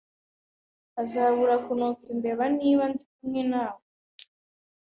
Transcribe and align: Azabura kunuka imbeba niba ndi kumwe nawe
Azabura 1.01 1.55
kunuka 1.65 2.03
imbeba 2.13 2.43
niba 2.57 2.83
ndi 2.91 3.03
kumwe 3.13 3.41
nawe 3.51 3.81